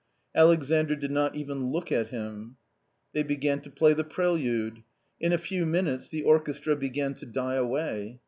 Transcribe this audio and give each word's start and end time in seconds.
Alexandr 0.33 0.95
did 0.95 1.11
not 1.11 1.35
even 1.35 1.67
look 1.71 1.91
at 1.91 2.07
him. 2.07 2.55
They 3.13 3.21
began 3.21 3.61
to 3.61 3.69
play 3.69 3.93
the. 3.93 4.03
prelude. 4.03 4.81
In 5.19 5.31
a 5.31 5.37
few 5.37 5.63
minutes 5.63 6.09
the 6.09 6.23
orchestra 6.23 6.75
began 6.75 7.13
to 7.13 7.27
die 7.27 7.53
away. 7.53 8.17